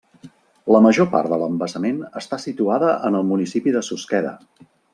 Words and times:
La 0.75 0.79
major 0.85 1.07
part 1.11 1.33
de 1.33 1.39
l'embassament 1.41 1.99
està 2.23 2.39
situada 2.45 2.91
en 3.11 3.19
el 3.21 3.29
municipi 3.35 3.77
de 3.77 3.85
Susqueda. 3.91 4.33